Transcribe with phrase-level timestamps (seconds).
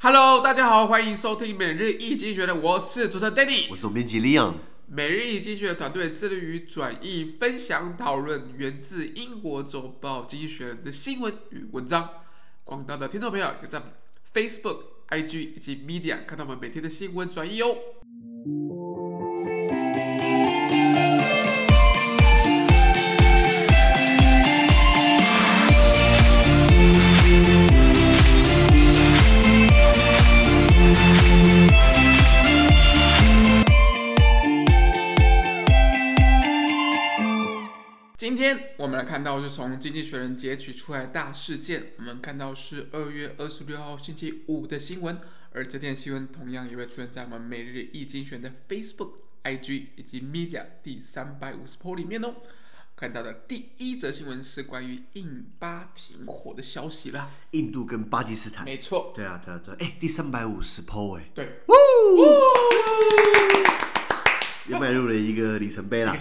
[0.00, 4.54] Hello，大家好，欢迎收听每日易经济学的，我是主持人 Danny，我是总编辑 Leon。
[4.86, 12.08] 每日易经济学的团队致力于转译、分享、讨论源自英国周报《经济学人》的新闻与文章。
[12.62, 13.82] 广大的听众朋友，可在
[14.32, 17.76] Facebook、IG 以及 Media 看到我们每天的新闻转译哦。
[38.28, 45.18] 今天我们来看到是从《经济学人》截取出来的大事件，我们看到是二月二十六号星期五的新闻，
[45.52, 49.12] 而这件新闻同样也会出现在我们每日易精选的 Facebook、
[49.44, 52.34] IG 以及 Media 第三百五十 po 里面哦。
[52.94, 61.62] 看到的第一则新闻是关于印巴停火的消息啦，印度跟巴基斯坦，没错，对啊，对啊，对，哎，第三百五十 po 哎，对。
[64.68, 66.16] 又迈入了一个里程碑啦，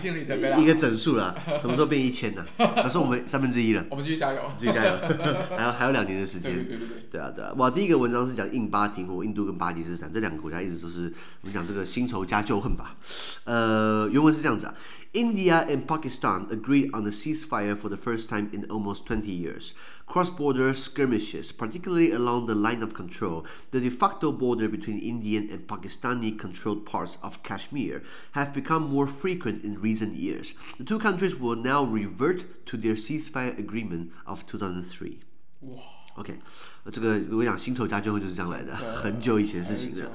[0.58, 1.36] 一个整数啦。
[1.60, 2.46] 什么时候变一千呢？
[2.58, 3.86] 那是我们三分之一了。
[3.90, 4.98] 我们继续加油，继续加油，
[5.58, 6.54] 还有还有两年的时间。
[6.54, 7.54] 对对对对，对啊对啊。
[7.58, 12.96] 哇，第一个文章是讲印巴停火，印度跟巴基斯坦这两个国家一直都是我们讲这个新仇加旧恨吧。
[13.44, 14.74] 呃，原文是这样子啊。
[15.13, 19.75] India and Pakistan agreed on a ceasefire for the first time in almost 20 years.
[20.07, 25.67] Cross-border skirmishes, particularly along the line of control, the de facto border between Indian and
[25.67, 30.55] Pakistani-controlled parts of Kashmir, have become more frequent in recent years.
[30.79, 35.21] The two countries will now revert to their ceasefire agreement of 2003.
[35.61, 35.79] 哇，
[36.17, 36.39] OK，
[36.91, 40.11] 这个我讲新仇加旧恨就是这样来的，很久以前的事情了。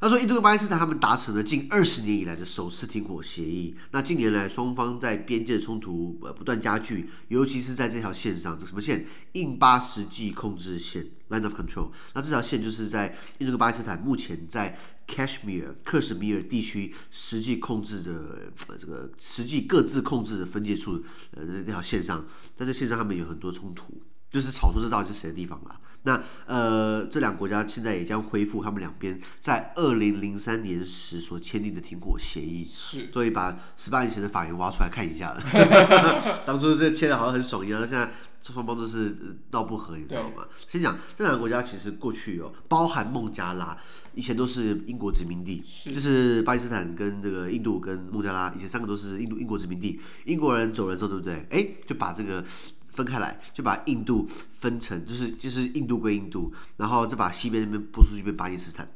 [0.00, 3.74] 他说，印度跟巴基斯坦他们达成了近二十年以来的首次停火协议。
[3.92, 9.06] 那近年来，双方在边界的冲突呃不断加剧，尤其是在这条线上，这什么线？
[9.32, 11.90] 印巴实际控制线 （Line of Control）。
[12.14, 14.78] 那这条线就是在印度跟巴基斯坦目前在
[15.08, 24.02] Kashmir 克什米尔地区实际控制的呃这个实际各自控制的分界处呃那条线上，在这线上他们有很多冲突。
[24.34, 25.76] 就是吵出这到底是谁的地方了。
[26.02, 32.66] 那呃，这两个国家现在也将恢复他们两边在二零零三年时所签订的停火协议。
[32.68, 35.42] 是，终于把十八年前的法源挖出来看一下了。
[36.44, 38.10] 当初这签的好像很爽一样，现在
[38.42, 40.44] 双方都是闹不和，你知道吗？
[40.68, 43.78] 先讲这两个国家，其实过去哦，包含孟加拉，
[44.14, 49.98] 以前都是英国殖民地，是就是巴基斯坦跟这个印度跟孟加拉，以前三个都是印度英国殖民地。
[50.26, 51.46] 英国人走了之后，对不对？
[51.48, 52.44] 哎，就把这个。
[52.94, 58.88] 分开来，就把印度分成，就是就是印度归印度，然后再把西边那边拨出去变巴基斯坦，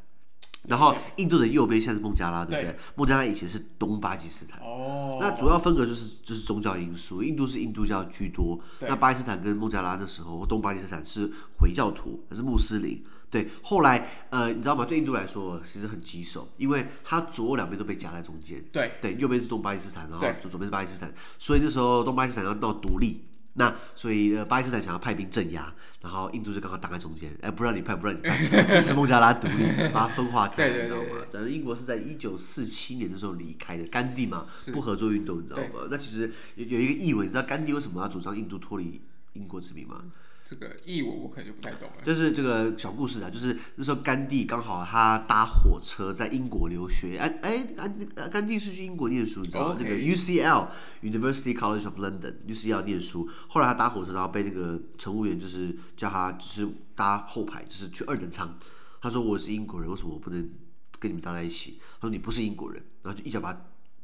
[0.68, 2.72] 然后印度的右边现在是孟加拉，对不对？
[2.72, 4.60] 对，孟加拉以前是东巴基斯坦。
[4.60, 5.18] 哦。
[5.20, 13.04] 那主要分隔就是就是宗教因素，印度是印度教居多，那巴基斯坦跟孟加拉的时候，东巴基斯坦是回教徒，还是穆斯林？
[13.30, 13.48] 对。
[13.62, 14.84] 后来呃，你知道吗？
[14.84, 18.64] 对印度来说其实很棘手，因为它左右两边都被夹在中间。
[18.72, 18.92] 对。
[19.00, 23.24] 对，右边是东巴基斯坦，然后左左边是巴基斯坦，所以那时候东巴基斯坦要闹独立。
[23.58, 31.26] 那所以呃，巴基斯坦想要派兵镇压，然后印度就刚好挡在中间，哎，不让你派，不让你派，支持孟加拉独立，把它分化开， 你知道吗？
[31.32, 35.88] 但是英国是在一九四七年的时候离开的，甘地嘛，不合作运动，你知道吗？
[35.90, 39.00] 那其实有有一个译文，你知道甘地为什么要主张印度脱离
[39.34, 40.04] 英国殖民吗？
[40.44, 42.02] 这个译文我可能就不太懂了。
[42.02, 49.76] 就是这个小故事啊，就是那时候甘地刚好他搭火车在英国留学，哎哎，甘甘地是去英国念书，你知道吗？
[49.78, 50.68] 那个 UCL
[51.02, 58.58] University College of London UCL 念书，后来他搭火车，然后被那个乘务员就是叫他就是搭后排，就是去二等舱。
[59.02, 60.50] 他说我是英国人，为什么我不能
[60.98, 61.78] 跟你们搭在一起？
[62.00, 63.54] 他说你不是英国人，然后就一脚把。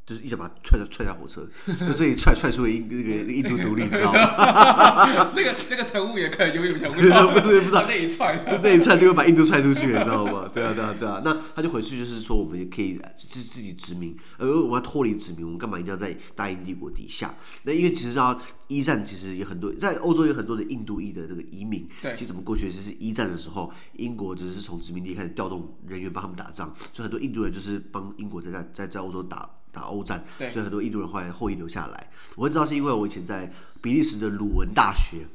[0.05, 1.41] 就是一脚把他踹下踹下火车，
[1.87, 5.31] 就这一踹踹出了印那个印度独立，你知道吗？
[5.35, 10.47] 那个那个乘务员可能有点想， 不是不是不知道那一踹， 那一踹就会把印度踹出去，你知道吗？
[10.53, 17.33] 对啊对啊对啊，那他就回去就是说，我们也可以自自己殖民，呃，我们要脱离殖民，我们干嘛一定要在大英帝国底下？
[17.63, 29.49] 那因为其实要一战，其实有很多在欧洲有很多的印度裔的这个移民，对，其实怎么过去就是一战的时候，英国只是从殖民地开始调动人员帮他们打仗，所以很多印度人就是帮英国在在在在欧洲打。
[29.75, 32.09] 打欧战，所以很多印度人后来后裔留下来。
[32.35, 33.51] 我会知道是因为我以前在
[33.81, 35.27] 比利时的鲁文大学，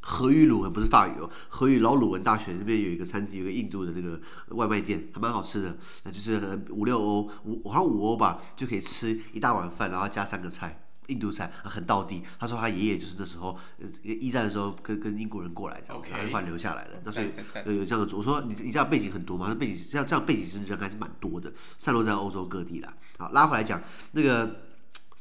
[0.00, 4.18] 荷语鲁文不是法语哦，荷语老鲁文大学那边有一个餐厅，有一个印度的那个
[4.56, 10.80] 外卖店，还蛮好吃的，那就是五六欧，五好像五欧吧，就可以吃一大碗饭，然后加三个菜。
[11.10, 17.00] 印度菜很道地，他说他爷爷就是那时候呃一战的时候跟跟英国人过来这样子，他就把他留下来了。
[17.04, 17.30] 那所以
[17.66, 19.54] 有有这样的，我说你你这样背景很多吗？
[19.54, 22.94] 背景这样这样背景是人还是蛮多的，散落在欧洲各地啦。
[23.18, 24.62] 好，拉回来讲那个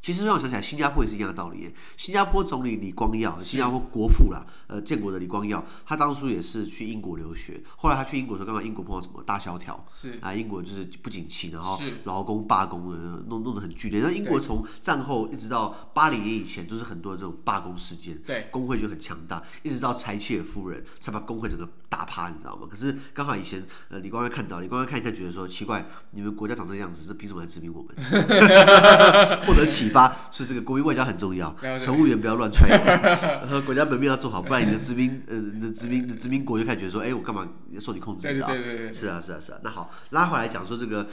[0.02, 1.74] 其实让我想起来，新加坡也是一样的道理。
[1.98, 7.62] 新加坡总理李光耀，新加坡国父啦，呃，建国的李光耀，他当初也是去英国留学。
[7.76, 12.82] 后来他去英国的时候，刚好英国碰到什么大萧条，是啊，英国就是不景气，然后劳工罢工，
[13.28, 14.00] 弄弄得很剧烈。
[14.02, 22.66] 那英国从战后一直到八零年以前，都是很多这种罢工事件，对，工会就很强大，一直到柴切尔夫人才把工会整个打趴，你知道吗？
[22.72, 27.94] 可是刚好以前呃，李光耀看到，李光耀看一看，觉得说奇怪，你们国家长这个样子，这凭什么来殖民我们？
[29.46, 32.70] 获得启发是这个国民外交很重要，乘务员不要乱踹，
[33.42, 37.48] 然后国家门面要做好，不然你的殖民呃，你的殖民的殖民国就开始觉得说，哎，我干嘛
[37.80, 38.28] 受你控制？
[38.28, 39.60] 对对对对，是啊是啊是啊。
[39.64, 41.08] 那好，拉回来讲说这个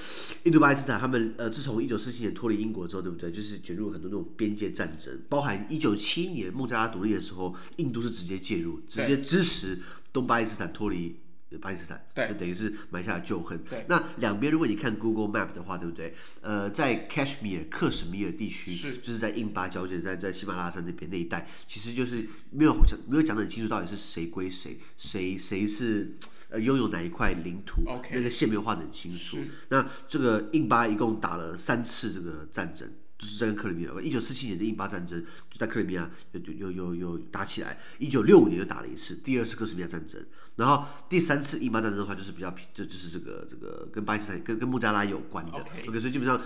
[0.45, 3.33] 印度巴基斯坦，他们呃，自从一九四七年脱离英国之后，对不对？
[3.33, 9.79] 就是卷入很多那种边界战争，包含一九七一年孟加拉独立的时候，印度是直接介入，直接支持
[10.13, 11.17] 东巴基斯坦脱离。
[11.61, 13.57] 巴基斯坦，对，就等于是埋下了旧恨。
[13.71, 16.15] 对，那两边如果你看 Google Map 的话，对不对？
[16.41, 26.17] 呃，在 Kashmir 克什米尔地区，是，就是在印巴交界，在在喜马拉雅山那边那一带，其实就是没有讲没有讲得很清楚，到底是谁归谁，谁谁是
[26.51, 29.39] 呃拥有哪一块领土那个线没有画得很清楚。
[29.69, 32.91] 那这个印巴一共打了三次这个战争。
[33.19, 35.19] 就是在克里米亚，一九四七年的印巴战争
[35.51, 40.23] 就在克里米亚有有有有打起来，一九六五年又打了一次，第二次克什米亚战争，
[40.57, 46.41] 然后第三次印巴战争的话就是比较就就是这个这个跟巴基斯坦跟跟孟加拉有关的，OK，, 所以基本上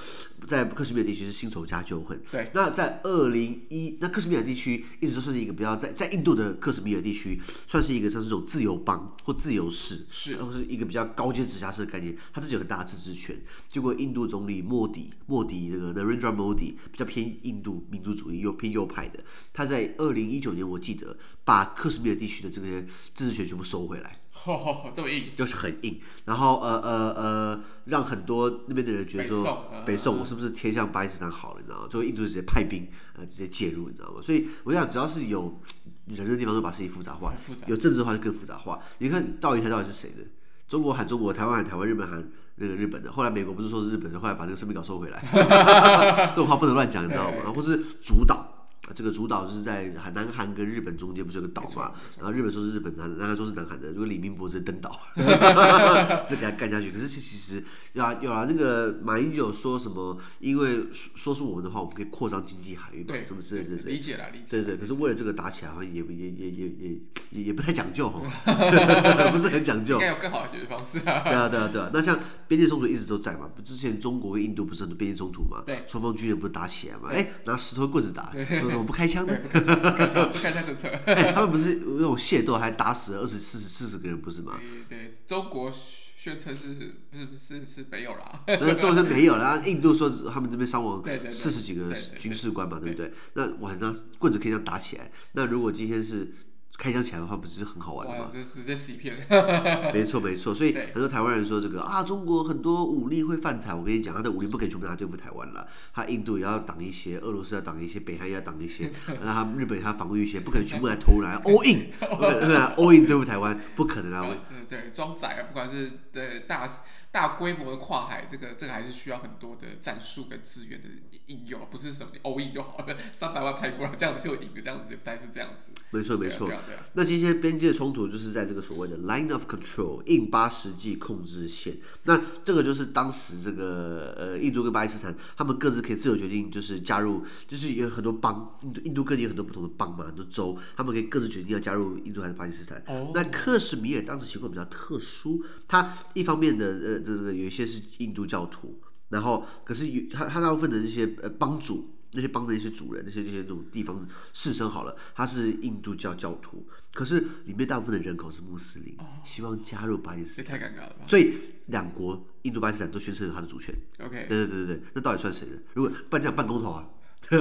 [0.46, 2.20] 在克什米尔地区是新仇加旧恨。
[2.30, 13.40] 对，那在二零一那克什米尔地区一直都算是一个比较在在印度的克什米尔地区算是一个像是这种自由邦或自由市，是，然后是一个比较高阶直辖市的概念，它自己有很大的自治权。
[13.68, 16.74] 结果印度总理莫迪莫迪那个 Narendra Modi。
[16.90, 19.22] 比较偏印度民族主义，又偏右派的，
[19.52, 24.18] 他在二零一九年，我记得把克什米尔地区的这些自治权全部收回来，
[24.94, 26.00] 这么硬，就是很硬。
[26.24, 31.60] 然后呃呃呃，让很多那边的人觉得说，北宋，北宋我是不是偏向巴基斯坦好了？
[31.60, 31.86] 你知道吗？
[31.90, 32.86] 最后印度直接派兵
[33.16, 34.20] 呃直接介入，你知道吗？
[34.22, 35.60] 所以我想，只要是有
[36.06, 38.78] 人的地方，都把事情复杂化，杂有政治化就更复杂化。
[38.98, 40.24] 你看到底台到底是谁的？
[40.68, 42.30] 中国喊中国，台湾喊台湾，日本喊。
[42.62, 45.18] 那个日本的，后来美国不是说是日本的，后来把这个声明稿收回来，
[46.28, 47.50] 这种话不能乱讲，你知道吗？
[47.56, 48.49] 或是主导。
[48.94, 51.92] 这个主岛就是在南韩跟日本中间，不是有个岛嘛？
[52.18, 53.90] 然后日本说是日本，南南韩说是南韩的。
[53.90, 54.98] 如果李明博是登岛，
[56.26, 56.90] 这给他干下去。
[56.90, 60.18] 可是其实有啊有啊，那个马英九说什么？
[60.38, 63.14] 因为说是我们的话，我们可以扩张经济海域嘛？
[63.26, 63.92] 什么之类之类。
[63.92, 64.44] 理解了，理解。
[64.50, 67.00] 对对，可是为了这个打起来，好像也也也也也
[67.30, 68.20] 也也不太讲究哈，
[69.30, 69.94] 不是很讲究。
[69.94, 71.22] 应该有更好的解决方式啊。
[71.24, 73.48] 对啊对啊对啊，那像边界冲突一直都在嘛？
[73.62, 75.62] 之前中国跟印度不是很多边界冲突嘛？
[75.66, 75.84] 对。
[75.86, 77.08] 双方军人不是打起来嘛？
[77.12, 78.32] 哎，拿石头棍子打，
[78.80, 80.90] 我不开枪的，不开枪，不开枪政策。
[81.34, 84.58] 他们不是那种械斗，还打死了二十四十四十个人，不是吗？
[84.88, 85.70] 对对，中国
[86.16, 88.44] 宣称是是是是没有了。
[88.46, 89.62] 那都是没有了。
[89.66, 93.12] 印度说他们这边伤亡四十几个军事官嘛，对不对？
[93.34, 95.10] 那晚上棍子可以这样打起来。
[95.32, 96.34] 那如果今天是。
[96.80, 98.26] 开枪起来的话，不是很好玩的吗？
[98.32, 99.14] 就直接洗片。
[99.92, 103.74] 没错没错，所以很多台湾人说这个啊，中国很多武力会犯台。
[103.74, 105.68] 我跟你讲，他的武力不可以全部拿来对付台湾了。
[105.92, 108.90] 他印度也要挡一些，俄罗斯要挡一些，北韩也要挡一些，
[109.22, 114.26] 然后他日本他防御一些，不可能全部来投来 all in，all in 对付台湾，不可能啊！
[114.50, 116.66] 嗯， 对，装载啊，不管是对大。
[117.12, 120.88] 大规模的跨海，这个这个还是需要很多的战术跟资源的
[121.26, 125.72] 应用，不是什么 all in 就好了， 三百万拍过来这样子就赢了，这样子不太是这样子。
[125.90, 126.48] 没错没错。
[126.92, 131.76] 那今天边界冲突就是在这个所谓的 line of control 印巴实际控制线。
[132.04, 142.80] 那这个就是当时这个呃印度跟巴基斯坦他们各自可以自由决定，就是加入，就是有很多邦，印度印度各地有很多不同的邦嘛，很多州，他们可以各自决定要加入印度还是巴基斯坦。
[142.86, 143.10] 哦。
[143.12, 146.99] 那克什米尔当时情况比较特殊，它一方面的呃。
[147.00, 161.06] 这个有一些是印度教徒，然后可是有他他大部分的这些呃帮主，那些帮的一些主人，那些那些那种地方士绅好了，他是印度教教徒，可是里面大部分的人口是穆斯林，希望加入巴基斯坦，太尴尬了吧？
[161.06, 161.34] 所以
[161.66, 163.74] 两国印度巴基斯坦都宣称了他的主权。
[164.00, 165.52] OK，对对对对，那到底算谁的？
[165.74, 166.88] 如果办这样办公投啊？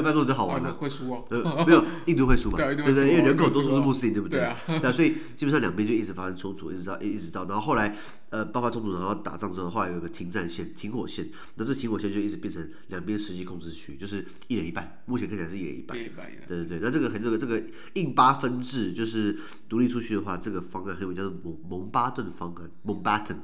[0.01, 1.25] 办公就好玩了，会输哦。
[1.29, 2.57] 呃，没有，印度会输嘛？
[2.61, 4.39] 对对对，因为人口多数是穆斯林，对不对？
[4.67, 4.91] 对啊。
[4.91, 7.97] 所以基本上两边就一直发生冲突，一直到一直到，然后后来
[8.29, 15.01] 呃爆发冲突，然后打仗之后，后来有一个停战线、停火线，那这停火线就一直变成两边实际控制区，就是一人一半。
[15.05, 15.97] 目前看起来是一人一半。
[16.47, 17.61] 对对对，那这个很这个这个
[17.93, 23.39] 印巴分治，就是独立出去的话，这个方案可以叫做蒙蒙巴顿方案，蒙巴顿。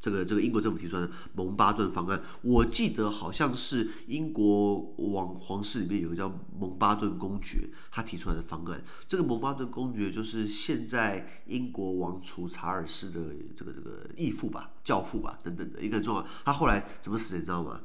[0.00, 8.82] 这个这个英国政府提出来的蒙巴顿方案，我记得好像是英国王皇室里面有个叫蒙巴顿公爵，他提出来的方案。
[9.06, 16.24] 这个蒙巴顿公爵就是现在英国王储查尔斯的这个这个义父吧、教父吧等等的一个重要。
[16.44, 17.80] 他后来怎么死的，你知道吗？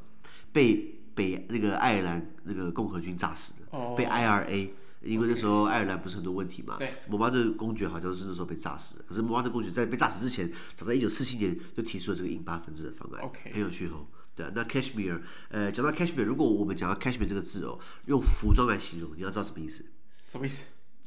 [0.51, 4.69] 被北那个爱尔兰那个共和军炸死的，被 IRA。
[5.03, 9.05] 因为那时候爱尔兰不是很多问题嘛，对，蒙巴顿公爵好像是那时候被炸死的。
[9.07, 14.07] 可是蒙巴顿公爵在被炸死之前，早在一九四七年就提出了这个印巴分治的方案，OK，很有趣哦。
[14.35, 19.85] 对啊，那 Cashmere，呃，讲到 Cashmere，如果我们讲到 Cashmere 这个字哦，用服装来形容，你要知道什么意思？
[20.09, 20.63] 什么意思？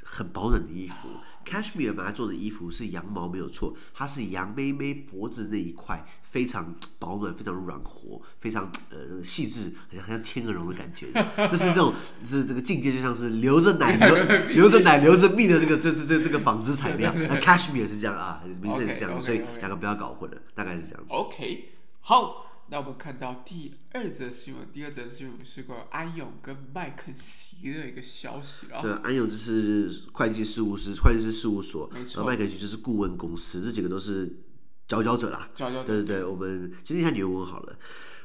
[0.09, 1.09] 很保暖的衣服
[1.45, 11.09] ，Cashmere 本来做的衣服是羊毛没有错，它是羊妹妹脖子那一块非常保暖、非常软和、非常呃细致，很像天鹅绒的感觉，
[11.51, 11.93] 就是这种
[12.25, 17.13] 是这个境界，就像是流着奶 流流着奶流着蜜的这个这这这这个纺织材料。
[17.15, 19.25] 那 Cashmere 是这样啊，名字是这样，okay, okay, okay.
[19.25, 21.13] 所以两个不要搞混了，大概是这样子。
[21.13, 22.46] OK，好。
[22.69, 28.83] 那我们看到第二则新闻，第二则新闻是关于安永跟麦肯锡的一个消息了。
[28.83, 31.89] 对，安永就是会计事务师，会计师事务所。
[31.93, 34.41] 然后麦肯锡就是顾问公司，这几个都是
[34.89, 35.49] 佼佼者啦。
[35.55, 35.85] 佼佼者。
[35.85, 37.79] 对对对，我们今天看原文好了。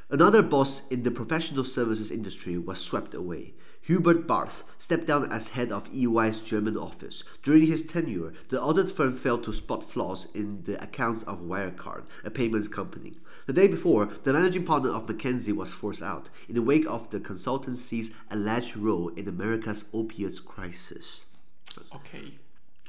[0.08, 3.54] Another boss in the professional services industry was swept away.
[3.82, 7.24] Hubert Barth stepped down as head of EY's German office.
[7.42, 12.04] During his tenure, the audit firm failed to spot flaws in the accounts of Wirecard,
[12.24, 13.14] a payments company.
[13.46, 17.10] The day before, the managing partner of McKinsey was forced out in the wake of
[17.10, 21.26] the consultancy's alleged role in America's opioids crisis.
[21.94, 22.38] Okay.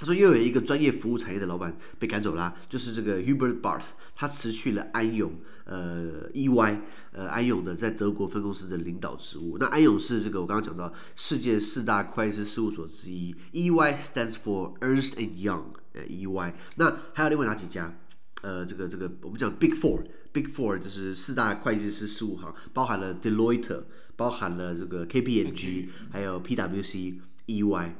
[0.03, 5.33] 他说，又有一个专业服务产业的老板被赶走了，就是这个 Hubert Barth，他辞去了安永，
[5.63, 6.79] 呃，EY，
[7.13, 9.57] 呃，安永的在德国分公司的领导职务。
[9.57, 16.53] 那安永是这个我刚刚讲到世界四大会计师事务所之一，EY stands for Ernst and Young，呃，EY。
[16.75, 17.97] 那还有另外哪几家？
[18.41, 23.83] 呃，这个这个我们讲 Big Four，Big Four 就是四大会计师事务行，包含了 Deloitte，
[24.17, 27.91] 包含了这个 KPMG，还有 PwC，EY。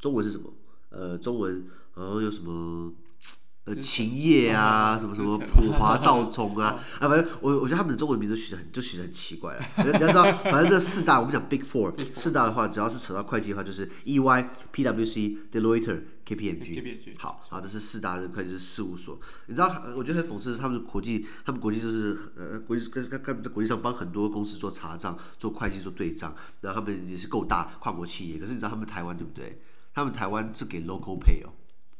[0.00, 0.52] 中文是什么？
[0.92, 2.92] 呃，中文好像有什么
[3.64, 6.68] 呃勤业啊，什么什么普华道中啊
[6.98, 9.64] 啊，反正我我觉得他们的中文名字取得很就取得很奇怪了。
[9.86, 17.14] 你要知道，反正这四大我们讲 Big Four，四大的话，只要是扯到会计的话，就是 EY、PwC、Deloitte、KPMG。
[17.18, 19.20] 好，好，这是四大的会计师事务所。
[19.46, 28.40] 你知道，我觉得很讽刺，是他们国际，他们国际就是呃国际跟跟跟在国际上帮很多公司做查账、做会计、做对账，然后他们也是够大跨国企业。
[28.40, 29.62] 可是你知道他们台湾对不对？
[29.94, 31.52] 他们台湾是给 local pay 哦，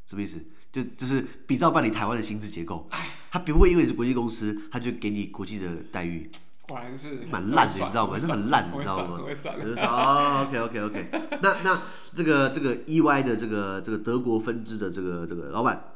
[0.07, 0.43] 什么意思？
[0.73, 2.89] 就就是比照办理台湾的薪资结构，
[3.31, 6.31] 他不会因为你是国际公司，他就给你国际的待遇。
[6.67, 8.19] 果然是蛮烂的，你知道吗？
[8.19, 9.21] 是很烂，你知道吗？
[9.29, 11.39] 就是哦，OK OK OK 那。
[11.43, 11.83] 那那
[12.15, 15.93] 这个这个 EY 的这个这个德国分支的这个这个老板，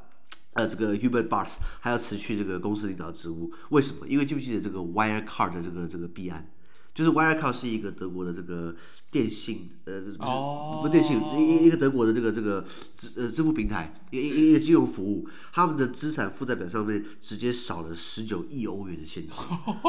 [0.53, 4.07] 呃，这个 Hubert Barth 还要辞去这个公司领导职务，为什么？
[4.07, 6.51] 因为记不记得这个 Wirecard 的这个这个弊案？
[6.97, 8.75] 就是 Wirecard 是一个德国的这个
[9.11, 10.81] 电信，呃，不是、oh.
[10.81, 12.65] 不是电信，一一个德国的这个这个
[12.97, 19.35] 支呃支付平台，一一一个金融服务，他们的资产负债表上面直接少了十九亿欧元的现金，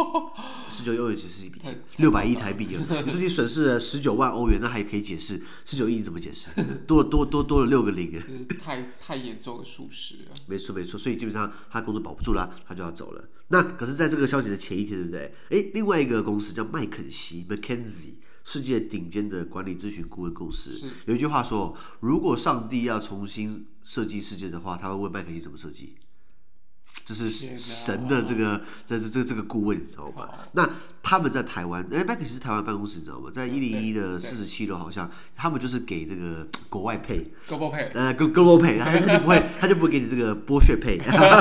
[0.69, 2.83] 十九亿欧元其实是一笔钱，六百亿台币啊！
[3.05, 6.49] 你说你损失了十九万欧元，那还可以解释，十九亿你怎么解释？
[6.87, 8.21] 多了多多多了六个零，
[8.61, 10.31] 太太严重的数十了。
[10.47, 13.23] 没错没错，所以基本上他工作保不住了，他就要走了。
[13.49, 15.33] 那可是，在这个消息的前一天，对不对？
[15.51, 18.15] 诶，另外一个公司叫麦肯锡 （McKinsey），
[18.49, 20.89] 世界顶尖的管理咨询顾问公司。
[21.05, 25.97] 有一句话说：“如果上帝要重新设计世界的话，他会问麦肯锡怎么设计。”
[27.05, 30.29] 就是神的这个这这这这个顾问，你知道吧？
[30.53, 30.69] 那
[31.01, 33.29] 他们在台湾，哎，麦肯锡是台湾办公室，你知道吗？
[33.31, 40.97] 在一零一的四十七楼，好像他们就是给这个国外配，global pay，呃，global pay，他他就不会， 他就不会给你这个剥削配。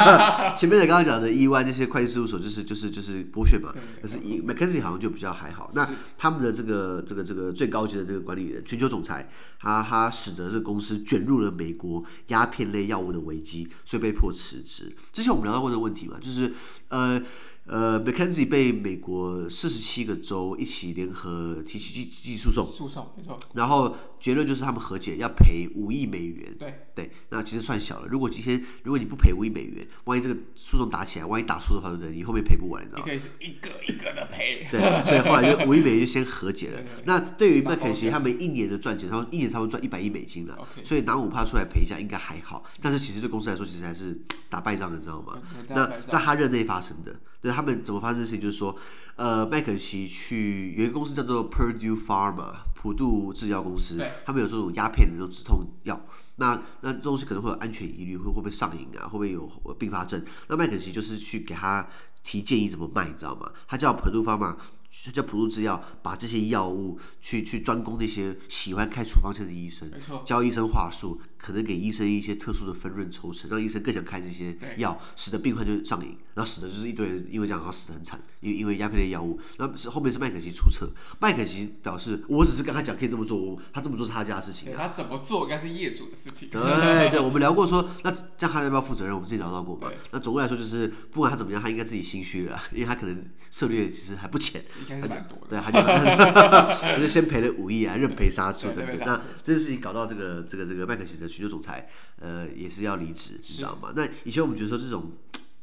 [0.56, 3.74] 前面的刚刚讲的 EY 那些会计事务所，就是就是就是剥削嘛。
[4.00, 5.68] 可是 McKinsey 好像就比较还好。
[5.74, 14.94] 那他们的这个这个这个最高级的这个管理人，全球总裁，他他使得这个公司卷入了美国鸦片类药物的危机，所以被迫辞职。
[15.12, 16.52] 之前我们聊到过这个问题嘛，就是
[16.88, 17.23] 呃。
[17.66, 23.37] 呃，McKinsey 被美国四十七个州一起联合提起诉起诉讼，诉讼没错。
[23.54, 26.54] 然后结论就是他们和解，要赔五亿美元。
[26.58, 28.06] 对对，那其实算小了。
[28.08, 32.14] 如果今天如果你不赔五亿美元，万一这个诉讼打起来，万一打输的话，对不对？
[32.14, 33.04] 你后面赔不完，你知道吗？
[33.04, 34.64] 你可以是一个一个的赔。
[34.70, 36.80] 对，所以后来就 五亿美元就先和解了。
[36.80, 40.56] 对对对，那对于麦肯锡他们一年的赚钱，他们一年差不多赚一百亿美金了。
[40.85, 42.64] 所以拿五趴出来赔一下应该还好。
[42.80, 44.16] 但是其实对公司来说，其实还是
[44.49, 45.37] 打败仗的，你知道吗？
[45.70, 47.12] 那在他任内发生的。
[47.46, 48.40] 对，他们怎么发生的事情？
[48.40, 48.76] 就是说，
[49.14, 59.06] 呃，麦肯锡去有一个公司叫做 Purdue Pharma，普渡制药公司，他们有这种鸦片的这种止痛药，那那这东西可能会有安全疑虑，会会不会上瘾啊？
[59.06, 59.46] 会不会有
[59.78, 60.20] 并发症？
[60.48, 61.86] 那麦肯锡就是去给他
[62.24, 63.48] 提建议怎么卖，你知道吗？
[63.68, 64.56] 他叫 Purdue Pharma。
[65.04, 69.90] 它叫普渡制药，把这些药物去去专攻那些喜欢开处方箋的医生，
[70.24, 79.38] 教医生话术，可能给医生一些特殊的分润抽成，让医生更想开这些药，使得病患就上瘾，然后死的就是一堆人，因为这样然后死得很惨，因为因为鸦片类药物。
[79.58, 86.48] 那是后面是麦肯锡出策，麦肯锡表示，我只是跟他讲可以这么做，他这么做是他家的事情，他怎么做应该是业主的事情。
[86.50, 89.14] 对对，我们聊过说，那这样他要不要负责任？
[89.14, 89.88] 我们自己聊到过嘛。
[90.10, 94.64] 那总归来说，就是不管他怎么样，他应该自己心虚了，因为他可能策略其实还不浅。
[94.88, 95.49] 应该是蛮多的。
[95.49, 95.81] 对，他就
[96.81, 98.85] 他就先赔了五亿啊，认赔杀出的。
[99.05, 101.88] 那这件事情搞到这个这个这个麦肯锡的全球总裁，
[102.21, 103.93] 呃，也是要离职，你知道吗？
[103.95, 105.12] 那以前我们觉得说这种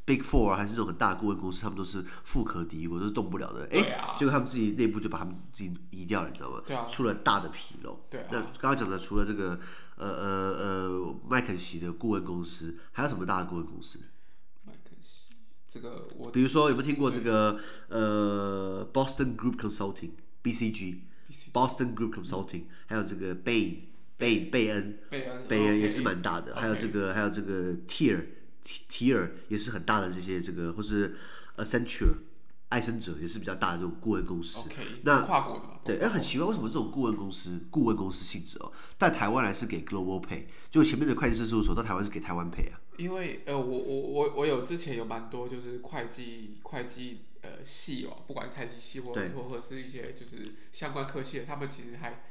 [0.04, 3.66] Big Four 还是这种很大的顾问公司，他们都是富可敌国，都是动不了的。
[3.72, 6.60] 哎，结果他们自己内部就把他们自己移掉了，你知道吗？
[6.66, 6.86] 对啊。
[6.88, 7.98] 出了大的纰漏。
[8.10, 8.26] 对啊。
[8.30, 9.58] 那刚刚讲的，除了这个
[9.96, 10.28] 呃呃
[10.58, 14.00] 呃麦肯锡的顾问公司，还有什么大的顾问公司？
[15.74, 23.78] 这个我比如说有没有听过这个呃 Boston Group Consulting（BCG）？Boston Group Consulting，还有这个 Bain。
[24.16, 24.96] 贝贝恩，
[25.48, 28.24] 贝恩也是蛮大的，还有这个还有这个 Tier
[28.88, 31.16] Tier 也是很大的这些这个，或是
[31.56, 32.18] Accenture
[32.68, 34.70] 爱生者也是比较大的这种顾问公司。
[35.02, 35.80] 那跨国的嘛？
[35.84, 42.78] 对，哎，很奇怪，为什么这种顾问公司顾问公司性质哦，在台湾来是给 Global Pay，就前面的会计师事务所到台湾是给台湾 Pay 啊？
[42.96, 52.22] 因为呃，我我我我有之前有蛮多就是会计会计呃系哦，不管是会计系或或或是一些就是相关科系的，他们其实还。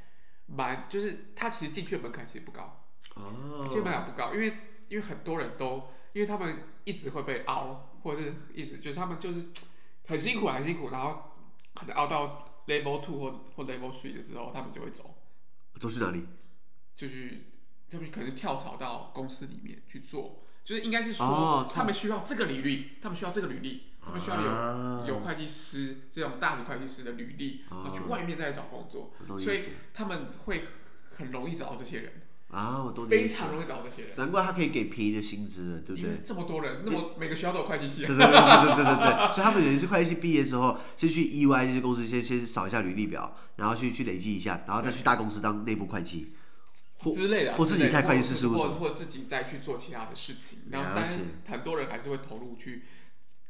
[0.45, 4.47] 蛮就是他其实进去的门槛其实不高，哦，进去门槛不高，因为
[4.89, 9.47] 因为很多人都因为他们一直会被凹，或者是一直就是他们就是
[10.05, 11.31] 很辛苦很辛苦，然后
[11.73, 15.15] 可能熬到 level two 或或 level three 的时候，他们就会走。
[15.79, 16.25] 都是哪里？
[16.93, 17.45] 就去
[17.87, 23.83] 就可能跳槽到公司里面去做，就是应该是说他们需要这个履历，他们需要这个履历。
[24.05, 29.57] 他们需要有有会计师这种大的会计师的履历，然后去外面再找工作，所以
[29.93, 30.65] 他们会
[31.15, 32.11] 很容易找到这些人。
[32.49, 36.19] 啊，我都非常容易找到这些人，难怪他可以给便宜的薪资，对不对？
[36.21, 46.35] 这么多人，那么每个学校都有会计系，对对对对对对对，所以他们有一些会计系毕业之后，先去 EY 这些公司先先扫一下履历表，然后去去累积一下，然后再去大公司当内部会计
[47.11, 51.17] 之类的，或自己开会计师事务所，或或自己再去做其他的事情，然后但是
[51.49, 52.83] 很多人还是会投入去。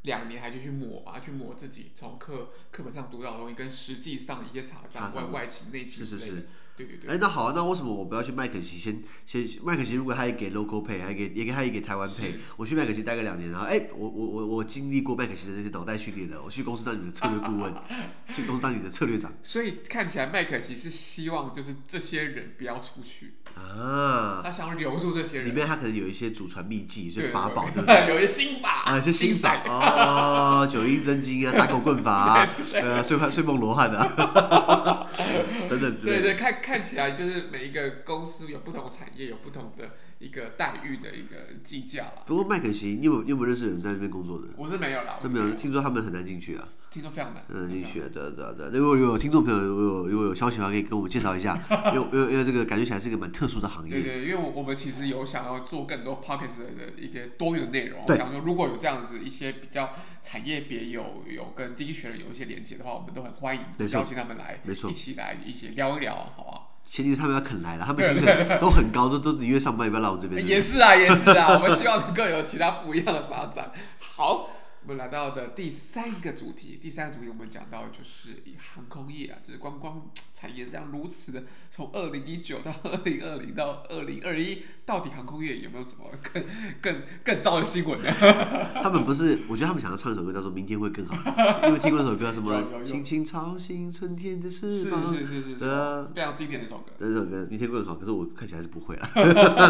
[0.04, 6.26] 两年还就去磨吧，去磨自己从课课本上读到的东西，跟实际上一些查账、外外勤、内勤之类的。
[6.26, 6.48] 是是是。
[6.76, 7.10] 对对对。
[7.10, 8.78] 哎，那好啊，那为什么我不要去麦肯锡？
[8.78, 17.74] 先先麦肯锡，如果他也给 local pay，还给也给他也给台湾 pay，我去麦肯锡待个两年，然后哎，我我我我经历过麦肯锡的这些脑袋训练了，我去公司当你的策略顾问，
[18.36, 19.32] 去公司当你的策略长。
[19.44, 25.48] 所以看起来麦肯锡是希望就是这些人不要出去啊，他想要留住这些人。
[25.48, 27.68] 里面他可能有一些祖传秘技，所以法宝，
[28.10, 35.06] 有一些心法啊，一些心法哦，九阴真经啊， 打狗棍法啊，呃，睡睡梦罗汉啊，
[35.70, 36.22] 等等之类的。
[36.22, 36.63] 对对，看。
[36.64, 42.24] 看起来就是每一个公司有不同的产业，有不同的一个待遇的一个计价啦。
[42.26, 44.48] 不过麦肯锡，你有你有没有认识人在那边工作的？
[44.56, 45.52] 我是没有啦，真没有。
[45.52, 46.68] 听说他们很难进去啊。
[46.90, 47.44] 听说非常难。
[47.50, 48.80] 嗯，进去，对对对。
[48.80, 51.60] 如果有听众朋友有有有有消息的话，可以跟我们介绍一下。
[51.94, 53.92] 因为因为因为这个感觉起来是一个蛮特殊的行业。
[53.92, 58.06] 对对，因为我我们其实有想要做更多 podcast 的一些多元的内容。
[58.06, 58.16] 对。
[58.18, 66.73] 想说如果有这样子一些比较产业别有有跟经济学人有一些连接的话，我们都很欢迎邀请他们来，没错，一起来一起聊一聊，好不好？
[66.90, 70.46] 前提是他们要肯来了，他们薪水都很高，都 都宁愿上班也不要来我这边。
[70.46, 73.72] 也是啊，也是啊，我们希望能够有其他不一样的发展。
[74.00, 74.50] 好。
[74.86, 86.44] 我们来到的第三个主题，第三个主题我们讲到的就是以航空业啊，就是观光产业这样如此的，从二零一九到二零二零到二零二一，到底航空业有没有什么更
[86.82, 88.12] 更更糟的新闻呢？
[88.84, 91.16] 他们不是，我觉得他们想要唱一首歌叫做《明天会更好》，
[91.68, 96.92] 因为听过那首歌什么“轻轻吵醒春天的翅膀”，是是是是，呃，非常经典的一首歌。
[97.00, 99.10] 这首歌明天会更好，可是我看起来是不会了。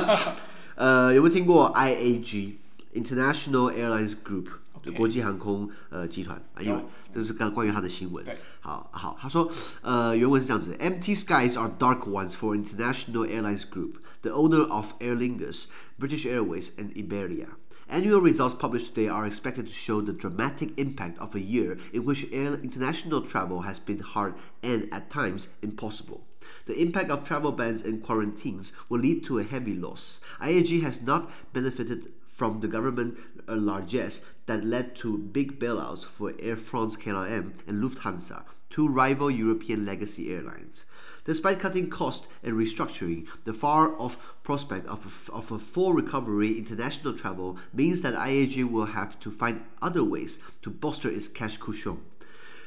[0.73, 2.53] 呃，有没有听过 IAG
[2.95, 4.47] International Airlines Group？
[4.82, 6.80] 对国际航空呃集团啊，因为
[7.12, 8.24] 这是关关于他的新闻。
[8.60, 9.50] 好好，他说
[9.82, 16.70] 呃原文是这样子：Empty skies are dark ones for International Airlines Group, the owner of Aer Lingus, British Airways,
[16.78, 17.48] and Iberia.
[17.90, 22.04] Annual results published today are expected to show the dramatic impact of a year in
[22.04, 26.26] which air international travel has been hard and at times impossible.
[26.66, 30.20] The impact of travel bans and quarantines will lead to a heavy loss.
[30.38, 33.16] IAG has not benefited from the government
[33.48, 39.85] largesse that led to big bailouts for Air France KLM and Lufthansa, two rival European
[39.85, 40.85] legacy airlines.
[41.25, 46.51] Despite cutting costs and restructuring, the far off prospect of a, of a full recovery
[46.51, 51.29] in international travel means that IAG will have to find other ways to bolster its
[51.29, 51.99] cash cushion.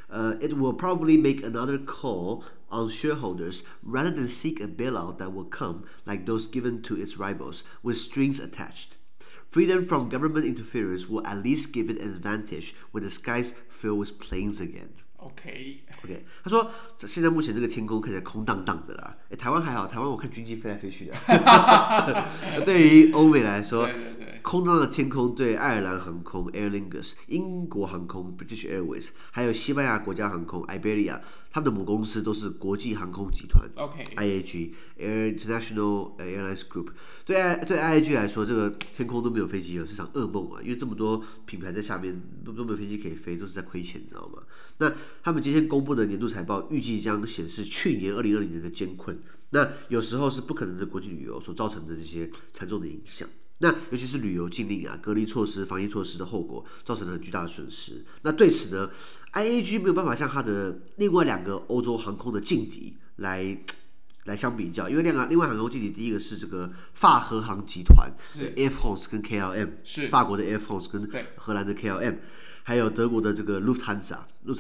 [0.09, 5.35] Uh, it will probably make another call on shareholders rather than seek a bailout that
[5.35, 8.96] will come like those given to its rivals with strings attached.
[9.56, 13.98] Freedom from government interference will at least give it an advantage when the skies fill
[13.98, 14.90] with planes again.
[15.18, 19.18] OK， OK，他说这现在目前这个天空看起来空荡荡的啦。
[19.30, 21.14] 诶，台湾还好，台湾我看军机飞来飞去的。
[22.66, 31.20] 对于欧美来说，对对对，空荡的天空对爱尔兰航空 Aer Lingus、英国航空 British Airways，还有西班牙国家航空 Iberia，
[31.57, 36.89] 他们的母公司都是国际航空集团 OK，IAG Air International Airlines Group。
[37.25, 40.61] 对 I 对 IAG 来说，这个天空都没有飞机了，是场噩梦啊！
[40.61, 44.43] 因为这么多品牌在下面都都没有飞机可以飞，都是在亏钱，你知道吗？
[44.77, 44.93] 那
[45.23, 49.19] 他们今天公布的年度财报预计将显示去年二零二零年的艰困。
[49.49, 53.27] 那有时候是不可能的国际旅游所造成的这些惨重的影响。
[53.59, 58.05] 那尤其是旅游禁令啊、隔离措施、防疫措施的后果，造成了很巨大的损失。
[58.23, 58.91] 那对此呢
[59.33, 63.59] ，IAG 没有办法像它的另外两个欧洲航空的劲敌来
[64.27, 72.17] 来相比较，因为两个另外航空劲敌，第一个是这个法荷航集团是 Air France 跟 KLM，是法国的 Air France 跟荷兰的 KLM。
[72.67, 74.53] 还有德国的这个 Lufthansa，路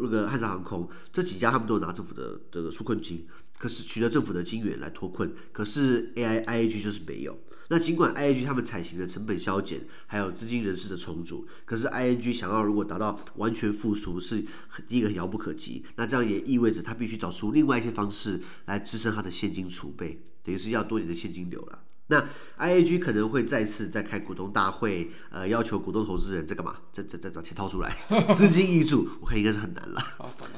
[0.00, 3.26] 那个汉莎航空，这几家他们都拿政府的这个纾困金，
[3.58, 7.38] 可是取得政府的金援来脱困，可是 A I IAG 就是没有。
[7.68, 14.42] 那尽管 IAG 他们采行了成本削减，还有资金人事的重组，可是 IAG 想要如果达到完全复苏，是
[14.86, 15.84] 第一个遥不可及。
[15.96, 21.82] 那这样也意味着他必须找出另外一些方式来支撑他的现金储备，等于是要多点的现金流了。
[22.10, 22.22] 那
[22.58, 26.74] IAG 可能会再次再开股东大会，呃，要求股东投资人在干嘛？
[26.92, 27.96] 再再再把钱掏出来，
[28.34, 30.02] 资金挹注，我看应该是很难了。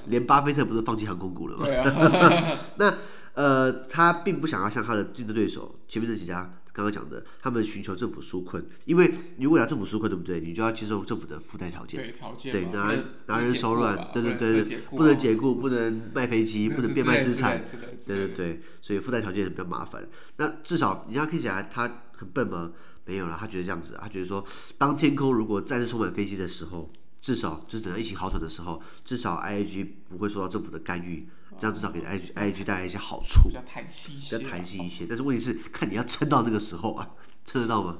[0.06, 1.66] 连巴菲特不是放弃航空股了吗？
[1.68, 2.94] 啊， 那
[3.34, 10.40] 呃，他并不想要像他的竞争对手前面这几家刚刚讲的，他们寻求政府纾困，因为如果要政府纾困，对不对？
[10.40, 17.62] 你就要接受政府的附带条件，对条件对，拿人拿能人手软，对对对对，不不能解雇，不能卖飞机，不能变卖资产，
[18.06, 20.08] 对对对，所以附带条件比较麻烦。
[20.36, 22.72] 那至少人家听起来他很笨吗？
[23.04, 24.44] 没有了，他觉得这样子，他觉得说，
[24.78, 26.88] 当天空如果再次充满飞机的时候，
[27.20, 35.06] 至少就是等到疫情好转的时候，至少 IAG 不会受到政府的干预，这样至少给 IAG IAG 带来一些好处，比较弹性一些，比较弹性一些。
[35.08, 37.10] 但是问题是，看你要撑到那个时候啊，
[37.44, 37.98] 撑得到吗？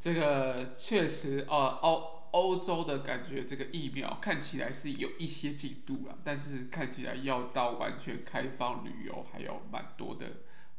[0.00, 10.26] 这个确实，呃，欧欧洲的感觉，这个疫苗看起来是有一些进度了，但是看起来要到完全开放旅游，还有蛮多的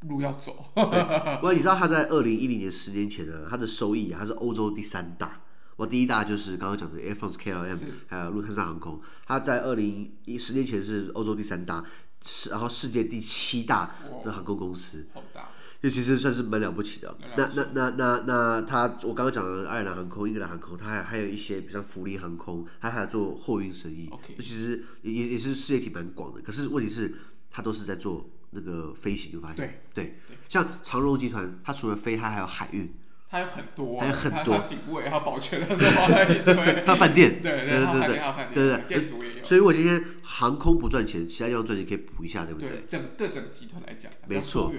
[0.01, 0.63] 路要走。
[0.73, 5.41] 不过你知道他在二零一零年十年前呢，他的收益啊，他是欧洲第三大。
[5.79, 9.01] 我第一大就是刚刚讲的 Air France KLM，还有路特斯航空。
[9.25, 11.81] 它在二零一十年前是欧洲第三大，
[12.21, 15.07] 是然后世界第七大的航空公司。
[15.13, 15.47] 好大，
[15.81, 17.17] 这其实算是蛮了不起的。
[17.37, 24.09] 那那那那那他，我刚刚讲的爱尔兰航空、英格兰航空，他还还有一些比像福利航空，他还有做货运生意。
[24.11, 26.41] OK，其实也也是事业体蛮广的。
[26.41, 27.15] 可是问题是，
[27.49, 32.93] 他都是在做那个飞行，就发现对对，像长荣集团，它除了飞，它还有海运。
[33.31, 36.07] 它有很多，还有很多，它警卫，还有保全的什么，
[36.43, 39.45] 对，还有 饭店，对对对对对对对，建筑也有。
[39.45, 42.69] 所以，如果今天航空不赚钱，其他地方赚钱可以补一下，对不对？
[42.69, 44.73] 对，整对整个集团来讲，没错，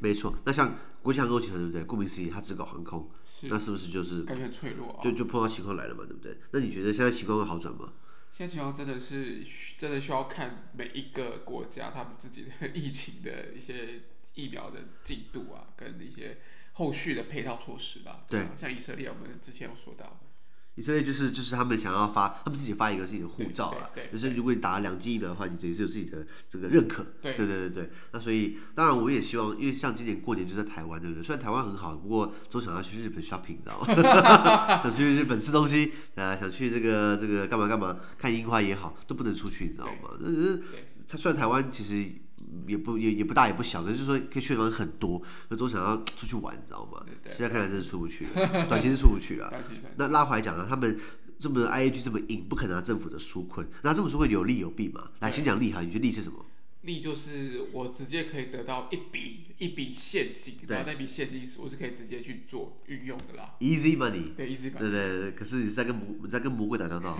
[0.00, 0.34] 没错。
[0.44, 1.84] 那像国际航空集团，对不对？
[1.84, 3.08] 顾名思义，它只搞航空，
[3.42, 4.98] 那是不是就是感觉很脆弱？
[5.00, 6.36] 就就碰到情况来了嘛，对不对？
[6.50, 7.92] 那你觉得现在情况会好转吗？
[8.32, 9.40] 现在情况真的是
[9.78, 14.02] 真的需要看每一个国家他们自己的疫情的一些
[14.34, 16.38] 疫苗的进度啊，跟一些。
[16.78, 20.20] 后续的配套措施吧，对，像以色列，我们之前有说到，
[20.76, 31.24] 以色列就是就是他们想要发，他们自己发一个自己的护照了，就是如果你打了两剂疫苗的话，你也是有自己的这个认可，对对对对，那所以当然我也希望，因为像今年过年就在台湾，对不对？
[31.24, 34.78] 虽然台湾很好，不过总想要去日本 shopping，你知道吗？
[34.80, 40.10] 想去日本吃东西啊，想去这个这个干嘛干嘛，看樱花也好，都不能出去，你知道吗？
[40.20, 40.62] 那是
[41.08, 42.08] 他虽然台湾其实。
[42.66, 47.04] 也不也也不大也不小，可是就是说可以去的地方很多，可总想要出去玩，你知道吗？
[47.24, 49.52] 现在看来真是出不去了， 短期是出不去了。
[49.96, 50.98] 那拉回来讲呢，他们
[51.38, 55.10] 这么 IAG 这么硬，不可能拿政府的纾困，那政府纾困有利有弊嘛？
[55.20, 56.44] 来，先讲利哈，你觉得利是什么？
[56.82, 63.56] 利就是我直接可以得到一笔一笔现金，然后那笔现金我是可以直接去做运用的啦。
[63.58, 65.30] Easy money，对，easy money，对对对。
[65.32, 67.18] 可是你是在跟魔你在跟魔鬼打交道，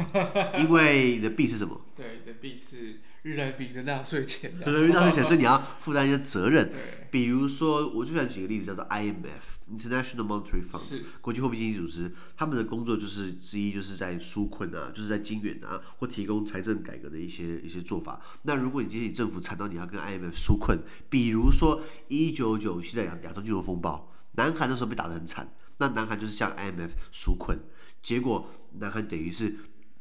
[0.59, 1.79] 因为你的币是什么？
[1.95, 3.01] 对，你的币是。
[3.23, 6.71] 人民的纳税钱， 人民纳税钱，是你要负担一些责任。
[7.11, 18.21] 比如说，我就想举个例子，叫做 IMF（International Monetary Fund），国际货币基金组织，他们的工作就是之一，就是在纾困啊，就是在金援啊，或提供财政改革的一些一些做法。
[18.43, 20.79] 那如果你今天你政府惨到你要跟 IMF 纾困，
[21.09, 27.59] 比如说一九九七的亚亚洲金融风暴，南韩那时候被打得很惨，那南韩就是向 IMF 纾困，
[28.03, 29.57] 结果南韩等于是。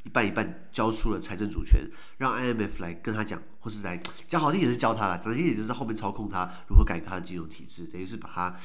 [0.07, 1.81] 一半一半交出了财政主权，
[2.17, 8.55] 让 IMF 来跟他讲，或是来讲好听也是教他了，讲难听点就是后面操控他如何改革他的金融体制，等于是把他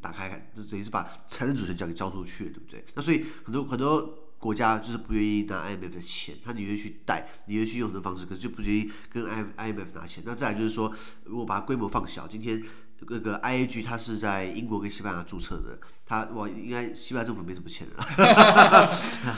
[0.00, 2.84] 打开，就等于是把财政主权交给交出去，对不对？
[2.94, 4.18] 那所以很多很多。
[4.42, 10.20] 国家就是不愿意拿 IMF 的钱，他宁愿去贷，宁愿去用这种方式，可是就不愿意跟 IMF 拿钱。
[10.26, 10.92] 那再来就是说，
[11.22, 12.60] 如果把规模放小，今天
[13.08, 18.02] 那个 IAG 它是在英国跟西班牙注册的，它哇，应该西班牙政府没什么钱了，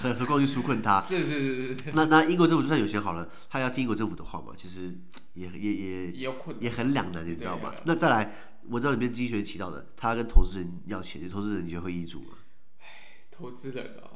[0.02, 1.00] 何 何况去纾困它。
[1.00, 1.92] 是是是是。
[1.94, 4.96] 那那英国政府就算有钱好了，他要听英国政府的话嘛，其实
[5.34, 7.72] 也也也也困难，也很两难，你知道吗？
[7.84, 8.32] 那再来，
[8.68, 12.34] 文章里面经济学人提到的，他跟投资人要钱，投资人你觉得会易主嘛？
[12.80, 12.86] 唉，
[13.30, 14.13] 投资人啊。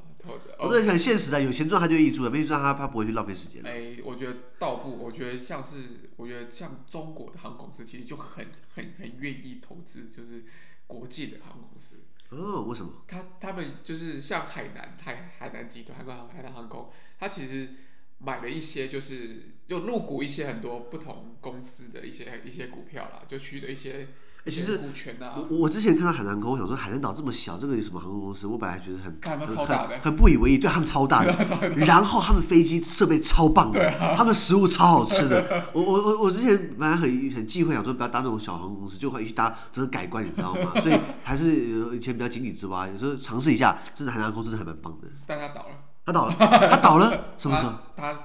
[0.58, 3.64] 我这很现实啊，有钱赚他就挹注了，没钱赚他他不会去浪费时间。
[3.66, 10.44] 哎、欸，我觉得倒不，我觉得像是，我觉得像中国的航空公司其实就很很很愿意投资，就是
[10.86, 12.00] 国际的航空公司。
[12.30, 12.92] 哦，为什么？
[13.06, 17.70] 他他们就是像海南海海南集团、海南海南航空，他其实
[18.18, 24.08] 买了一些，就是就入股一些很多不同公司的一些一些股票啦，就取得一些。
[24.44, 28.46] 欸、其实股权啊，我我之前看到海南空，我想说海南岛这么小，这个有什么航空公司？
[28.46, 31.30] 我本来觉得很他们超大的很，很不以为意，对他们 超大的，
[31.76, 35.44] 然后他们飞机设备超棒的，啊、他们食物超好吃的。
[35.74, 37.02] 我我我我之前本来很
[37.34, 40.72] 很忌讳，想说不要搭那种小航空公司，就会一去搭真的改观，你知道吗？
[40.80, 45.08] 所以还是以前比较井底之蛙，有时候尝试一下，真的海南空真的还蛮棒的。
[45.26, 45.74] 但他倒了，
[46.06, 46.34] 他倒了，
[46.70, 47.72] 他倒了， 什么时候？
[47.94, 48.16] 他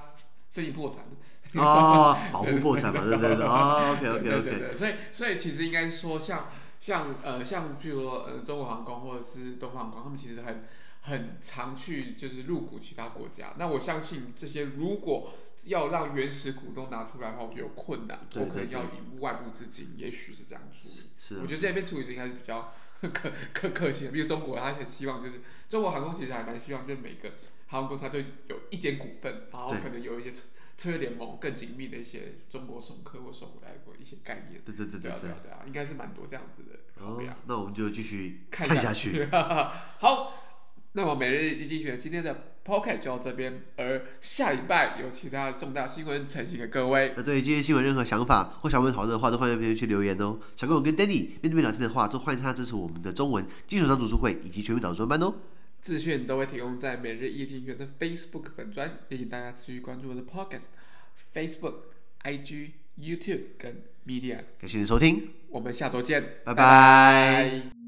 [0.48, 0.98] 生意破产。
[1.54, 6.48] 哦，保护破产嘛，对对对， 哦，OK OK OK，对对对，所以所以其实应该说像。
[6.80, 10.64] 像呃像譬如说呃中国航空或者是东方航空，他们其实很
[11.00, 13.54] 很常去就是入股其他国家。
[13.56, 15.32] 那我相信这些如果
[15.64, 21.06] 要让原始股东拿出来的话，我觉得有困难，我可能要引入外部资金，也许是这样处理。
[21.18, 24.12] 是，我觉得这边处理应该是比较可可可行的。
[24.12, 25.40] 比如中国，他很希望就是
[25.70, 27.30] 中国航空其实还蛮希望，就是每个
[27.68, 30.30] 航空公司它就有一点股份，然后可能有一些。
[30.76, 37.34] 策略联盟更紧密的一些中国送客或送回来过一些概念，对对对对对啊，对啊，应该是蛮多这样子的考量。
[37.46, 39.26] 那我们就继续 看下去。
[39.98, 40.32] 好，
[40.92, 47.12] 那么每日一经济学今天的 podcast 就到这边，而下礼拜有其他重大新闻呈现给各位。
[47.16, 50.38] 那对于今天新闻任何想法或想问讨论的话，都欢迎评论区留言哦。
[50.56, 55.34] 想跟我跟 Danny 面对面聊天的话，都欢迎参加支持我们的中文基础上读书会以及全民导读专班哦。
[55.84, 60.68] 资讯都会提供在每日一经济学的 Facebook 粉专，也请大家持续关注我的 podcast。
[61.34, 61.74] Facebook、
[62.22, 67.83] IG、YouTube 跟 Media，感谢您收听，我们下周见，拜拜。